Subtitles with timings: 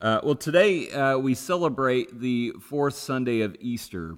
[0.00, 4.14] Uh, well, today uh, we celebrate the fourth Sunday of Easter,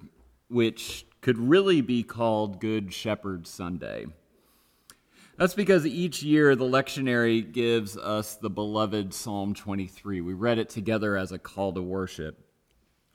[0.47, 4.05] which could really be called Good Shepherd Sunday.
[5.37, 10.21] That's because each year the lectionary gives us the beloved Psalm 23.
[10.21, 12.37] We read it together as a call to worship.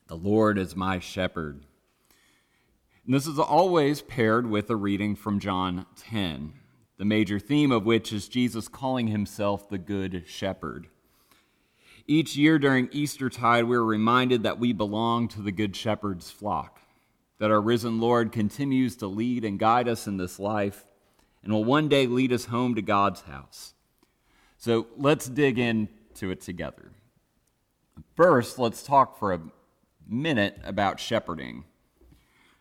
[0.08, 1.66] The Lord is my shepherd.
[3.04, 6.54] And this is always paired with a reading from John 10,
[6.98, 10.88] the major theme of which is Jesus calling himself the Good Shepherd.
[12.08, 16.80] Each year during Eastertide, we're reminded that we belong to the Good Shepherd's flock,
[17.38, 20.86] that our risen Lord continues to lead and guide us in this life
[21.42, 23.74] and will one day lead us home to God's house.
[24.56, 26.92] So let's dig into it together.
[28.14, 29.40] First, let's talk for a
[30.08, 31.64] minute about shepherding.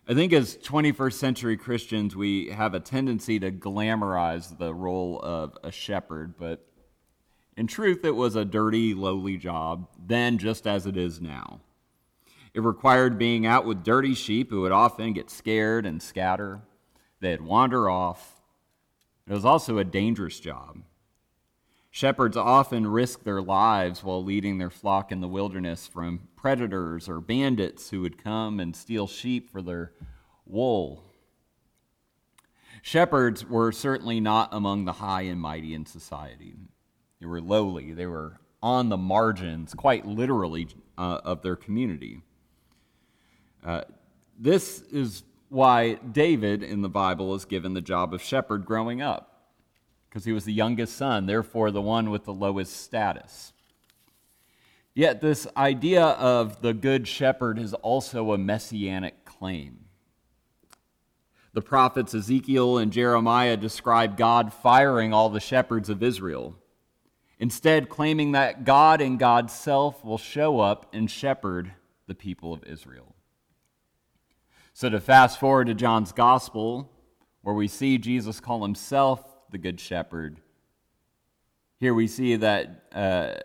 [0.07, 5.57] I think as 21st century Christians, we have a tendency to glamorize the role of
[5.63, 6.67] a shepherd, but
[7.57, 11.61] in truth, it was a dirty, lowly job, then just as it is now.
[12.53, 16.61] It required being out with dirty sheep who would often get scared and scatter.
[17.19, 18.41] They'd wander off.
[19.27, 20.81] It was also a dangerous job.
[21.91, 27.21] Shepherds often risked their lives while leading their flock in the wilderness from predators or
[27.21, 29.93] bandits who would come and steal sheep for their
[30.45, 31.05] wool.
[32.81, 36.55] Shepherds were certainly not among the high and mighty in society.
[37.25, 37.91] They were lowly.
[37.91, 42.21] They were on the margins, quite literally, uh, of their community.
[43.65, 43.81] Uh,
[44.37, 49.49] this is why David in the Bible is given the job of shepherd growing up,
[50.07, 53.53] because he was the youngest son, therefore, the one with the lowest status.
[54.93, 59.85] Yet, this idea of the good shepherd is also a messianic claim.
[61.53, 66.55] The prophets Ezekiel and Jeremiah describe God firing all the shepherds of Israel
[67.39, 71.73] instead, claiming that God and God's self will show up and shepherd
[72.07, 73.15] the people of Israel.
[74.73, 76.91] So, to fast forward to John's gospel,
[77.41, 80.41] where we see Jesus call himself the Good Shepherd,
[81.79, 83.35] here we see that uh,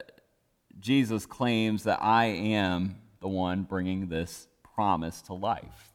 [0.78, 5.92] Jesus claims that I am the one bringing this promise to life,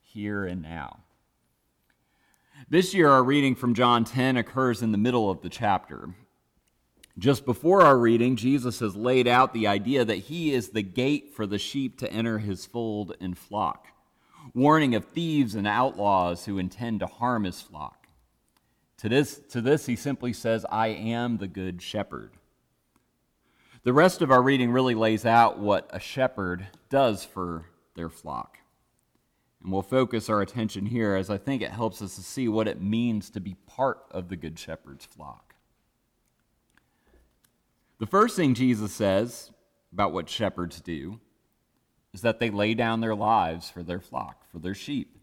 [0.00, 1.00] here and now.
[2.68, 6.08] This year, our reading from John 10 occurs in the middle of the chapter.
[7.16, 11.32] Just before our reading, Jesus has laid out the idea that he is the gate
[11.32, 13.86] for the sheep to enter his fold and flock,
[14.52, 18.08] warning of thieves and outlaws who intend to harm his flock.
[18.98, 22.32] To this, to this, he simply says, I am the good shepherd.
[23.84, 28.58] The rest of our reading really lays out what a shepherd does for their flock.
[29.62, 32.66] And we'll focus our attention here as I think it helps us to see what
[32.66, 35.43] it means to be part of the good shepherd's flock.
[37.98, 39.50] The first thing Jesus says
[39.92, 41.20] about what shepherds do
[42.12, 45.16] is that they lay down their lives for their flock, for their sheep.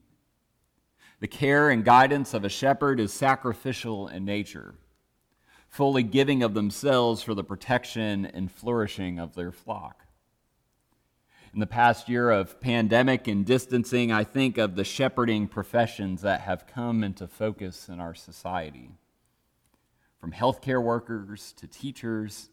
[1.19, 4.75] The care and guidance of a shepherd is sacrificial in nature,
[5.67, 10.05] fully giving of themselves for the protection and flourishing of their flock.
[11.53, 16.41] In the past year of pandemic and distancing, I think of the shepherding professions that
[16.41, 18.91] have come into focus in our society.
[20.19, 22.49] From healthcare workers to teachers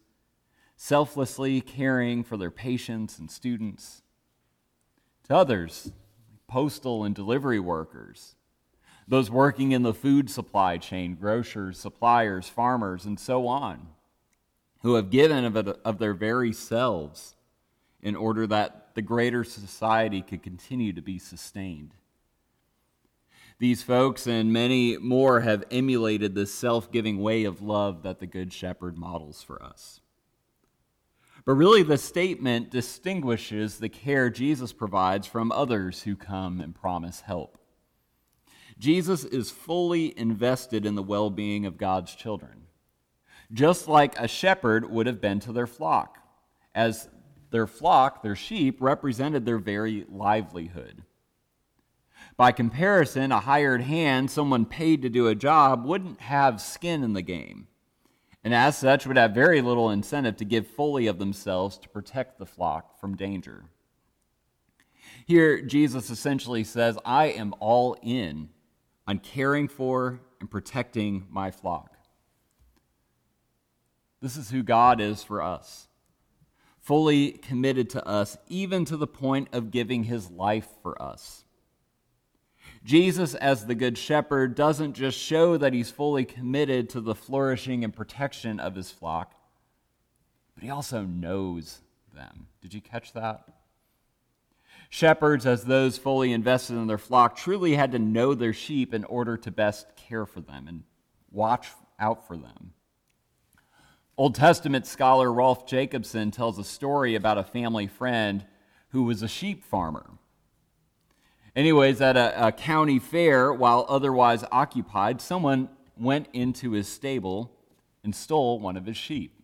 [0.80, 4.00] selflessly caring for their patients and students.
[5.24, 5.90] To others,
[6.46, 8.36] postal and delivery workers,
[9.08, 13.88] those working in the food supply chain, grocers, suppliers, farmers, and so on,
[14.82, 17.34] who have given of, of their very selves
[18.00, 21.92] in order that the greater society could continue to be sustained.
[23.58, 28.26] These folks and many more have emulated the self giving way of love that the
[28.28, 30.00] Good Shepherd models for us.
[31.48, 37.22] But really, the statement distinguishes the care Jesus provides from others who come and promise
[37.22, 37.56] help.
[38.78, 42.66] Jesus is fully invested in the well being of God's children,
[43.50, 46.18] just like a shepherd would have been to their flock,
[46.74, 47.08] as
[47.50, 51.02] their flock, their sheep, represented their very livelihood.
[52.36, 57.14] By comparison, a hired hand, someone paid to do a job, wouldn't have skin in
[57.14, 57.68] the game
[58.48, 62.38] and as such would have very little incentive to give fully of themselves to protect
[62.38, 63.64] the flock from danger.
[65.26, 68.48] Here, Jesus essentially says, I am all in
[69.06, 71.98] on caring for and protecting my flock.
[74.22, 75.86] This is who God is for us,
[76.80, 81.44] fully committed to us, even to the point of giving his life for us.
[82.88, 87.84] Jesus, as the Good Shepherd, doesn't just show that he's fully committed to the flourishing
[87.84, 89.34] and protection of his flock,
[90.54, 91.82] but he also knows
[92.14, 92.46] them.
[92.62, 93.44] Did you catch that?
[94.88, 99.04] Shepherds, as those fully invested in their flock, truly had to know their sheep in
[99.04, 100.82] order to best care for them and
[101.30, 101.68] watch
[102.00, 102.72] out for them.
[104.16, 108.46] Old Testament scholar Rolf Jacobson tells a story about a family friend
[108.92, 110.06] who was a sheep farmer.
[111.58, 117.50] Anyways, at a, a, county fair, while otherwise occupied, someone went into his stable
[118.04, 119.42] and stole one of his sheep.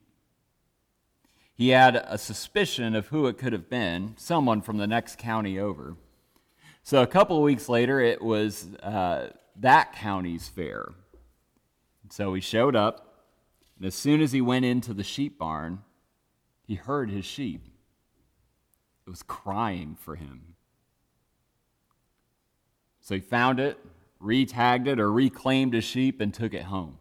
[1.57, 5.59] He had a suspicion of who it could have been, someone from the next county
[5.59, 5.97] over.
[6.85, 10.93] So a couple of weeks later, it was uh, that county's fair.
[12.11, 13.25] So he showed up,
[13.77, 15.81] and as soon as he went into the sheep barn,
[16.63, 17.67] he heard his sheep.
[19.05, 20.55] It was crying for him.
[23.05, 23.79] So he found it,
[24.19, 26.97] retagged it, or reclaimed his sheep, and took it home.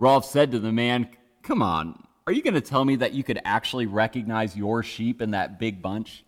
[0.00, 1.10] Rolf said to the man,
[1.44, 5.22] Come on, are you going to tell me that you could actually recognize your sheep
[5.22, 6.24] in that big bunch?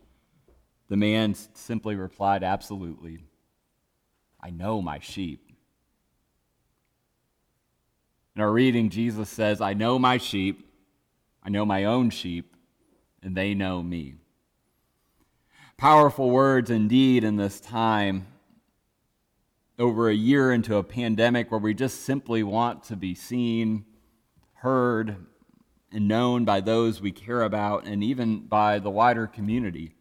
[0.89, 3.25] The man simply replied, Absolutely.
[4.41, 5.51] I know my sheep.
[8.37, 10.71] In our reading, Jesus says, I know my sheep,
[11.43, 12.55] I know my own sheep,
[13.25, 14.20] and they know me.
[15.81, 18.27] Powerful words indeed in this time,
[19.79, 23.87] over a year into a pandemic where we just simply want to be seen,
[24.57, 25.25] heard,
[25.91, 29.95] and known by those we care about and even by the wider community.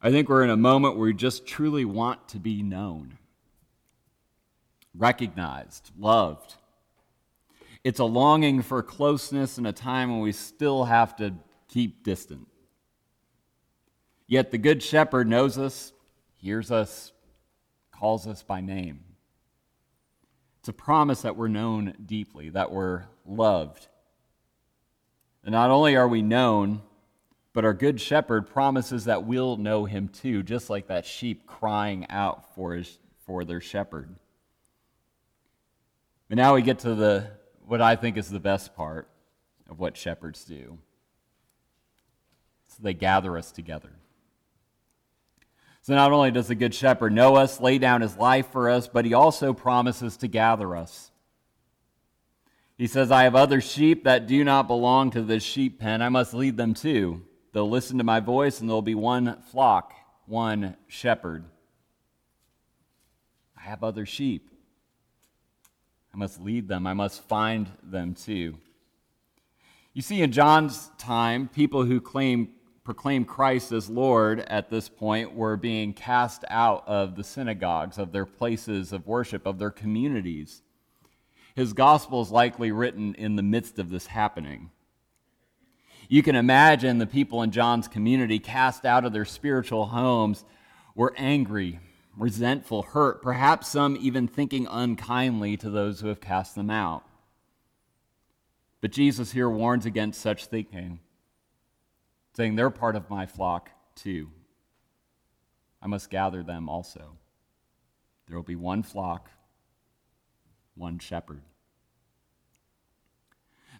[0.00, 3.18] I think we're in a moment where we just truly want to be known,
[4.96, 6.54] recognized, loved.
[7.82, 11.34] It's a longing for closeness in a time when we still have to
[11.66, 12.46] keep distant.
[14.28, 15.92] Yet the Good Shepherd knows us,
[16.36, 17.12] hears us,
[17.90, 19.00] calls us by name.
[20.60, 23.88] It's a promise that we're known deeply, that we're loved,
[25.44, 26.82] and not only are we known,
[27.54, 32.06] but our good shepherd promises that we'll know him too, just like that sheep crying
[32.10, 34.14] out for, his, for their shepherd.
[36.28, 37.30] But now we get to the
[37.66, 39.08] what I think is the best part
[39.70, 40.76] of what shepherds do.
[42.68, 43.92] So they gather us together.
[45.88, 48.86] So not only does the good shepherd know us, lay down his life for us,
[48.86, 51.10] but he also promises to gather us.
[52.76, 56.02] He says, I have other sheep that do not belong to this sheep pen.
[56.02, 57.22] I must lead them too.
[57.54, 59.94] They'll listen to my voice, and there'll be one flock,
[60.26, 61.46] one shepherd.
[63.56, 64.50] I have other sheep.
[66.12, 66.86] I must lead them.
[66.86, 68.58] I must find them too.
[69.94, 72.50] You see, in John's time, people who claim,
[72.88, 78.12] proclaim Christ as Lord at this point were being cast out of the synagogues, of
[78.12, 80.62] their places of worship, of their communities.
[81.54, 84.70] His gospel is likely written in the midst of this happening.
[86.08, 90.46] You can imagine the people in John's community cast out of their spiritual homes
[90.94, 91.80] were angry,
[92.16, 97.04] resentful, hurt, perhaps some even thinking unkindly to those who have cast them out.
[98.80, 101.00] But Jesus here warns against such thinking,
[102.38, 104.30] saying, They're part of my flock too.
[105.82, 107.16] I must gather them also.
[108.28, 109.28] There will be one flock,
[110.76, 111.42] one shepherd.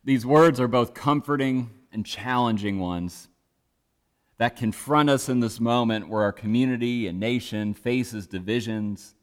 [0.03, 3.29] These words are both comforting and challenging ones
[4.39, 9.15] that confront us in this moment where our community and nation faces divisions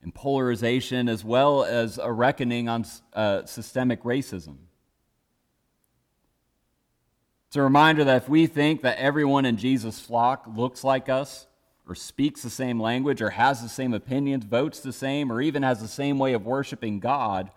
[0.00, 4.56] and polarization as well as a reckoning on uh, systemic racism.
[7.48, 11.46] It's a reminder that if we think that everyone in Jesus' flock looks like us,
[11.88, 15.62] or speaks the same language, or has the same opinions, votes the same, or even
[15.62, 17.50] has the same way of worshiping God,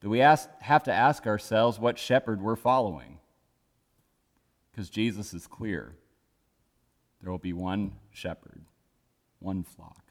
[0.00, 3.18] that we ask, have to ask ourselves what shepherd we're following.
[4.70, 5.94] Because Jesus is clear
[7.20, 8.62] there will be one shepherd,
[9.40, 10.05] one flock.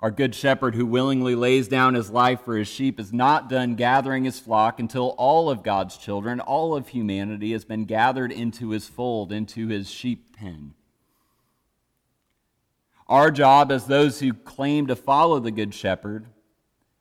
[0.00, 3.74] Our good shepherd who willingly lays down his life for his sheep is not done
[3.74, 8.70] gathering his flock until all of God's children, all of humanity, has been gathered into
[8.70, 10.72] his fold, into his sheep pen.
[13.08, 16.28] Our job as those who claim to follow the Good Shepherd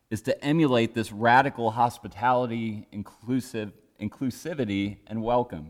[0.10, 5.70] is to emulate this radical hospitality, inclusive, inclusivity, and welcome.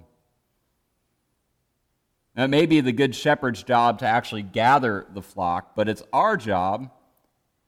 [2.35, 6.01] Now, it may be the Good Shepherd's job to actually gather the flock, but it's
[6.11, 6.89] our job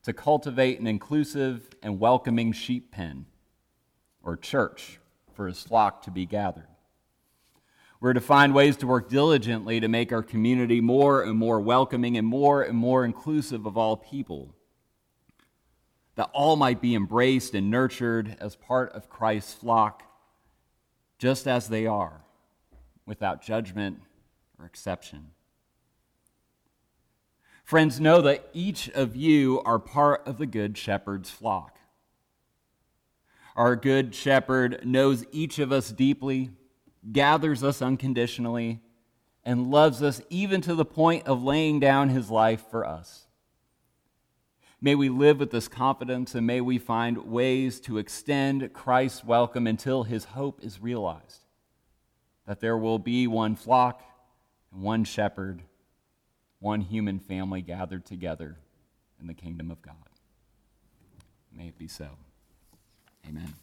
[0.04, 3.26] to cultivate an inclusive and welcoming sheep pen
[4.24, 5.00] or church
[5.34, 6.68] for his flock to be gathered.
[8.00, 12.18] We're to find ways to work diligently to make our community more and more welcoming
[12.18, 14.56] and more and more inclusive of all people,
[16.16, 20.04] that all might be embraced and nurtured as part of Christ's flock,
[21.20, 22.22] just as they are,
[23.06, 24.02] without judgment
[24.58, 25.28] or exception.
[27.72, 31.80] Friends, know that each of you are part of the Good Shepherd's flock.
[33.56, 36.50] Our Good Shepherd knows each of us deeply,
[37.14, 38.82] gathers us unconditionally,
[39.46, 43.28] and loves us even to the point of laying down his life for us.
[44.82, 49.66] May we live with this confidence and may we find ways to extend Christ's welcome
[49.66, 51.46] until his hope is realized
[52.46, 54.04] that there will be one flock
[54.74, 55.64] and one shepherd,
[56.62, 58.56] one human family gathered together
[59.20, 59.96] in the kingdom of God.
[61.54, 62.08] May it be so.
[63.28, 63.54] Amen.